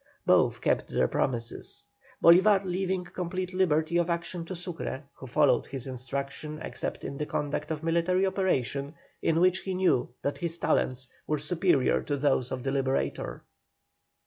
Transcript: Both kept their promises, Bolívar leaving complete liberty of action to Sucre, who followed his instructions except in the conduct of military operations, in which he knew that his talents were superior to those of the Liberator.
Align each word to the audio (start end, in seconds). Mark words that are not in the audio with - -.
Both 0.25 0.61
kept 0.61 0.87
their 0.87 1.07
promises, 1.07 1.85
Bolívar 2.23 2.63
leaving 2.63 3.03
complete 3.03 3.53
liberty 3.53 3.97
of 3.97 4.09
action 4.09 4.43
to 4.45 4.55
Sucre, 4.55 5.03
who 5.13 5.27
followed 5.27 5.67
his 5.67 5.85
instructions 5.85 6.59
except 6.63 7.03
in 7.03 7.19
the 7.19 7.27
conduct 7.27 7.69
of 7.69 7.83
military 7.83 8.25
operations, 8.25 8.93
in 9.21 9.39
which 9.39 9.59
he 9.59 9.75
knew 9.75 10.09
that 10.23 10.39
his 10.39 10.57
talents 10.57 11.07
were 11.27 11.37
superior 11.37 12.01
to 12.01 12.17
those 12.17 12.51
of 12.51 12.63
the 12.63 12.71
Liberator. 12.71 13.43